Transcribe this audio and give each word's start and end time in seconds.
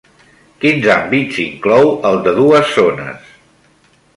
Quins 0.63 0.87
àmbits 0.93 1.37
inclou 1.43 1.91
el 2.11 2.17
de 2.29 2.33
dues 2.41 2.73
zones? 2.79 3.29